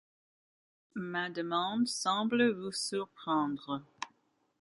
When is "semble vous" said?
1.87-2.71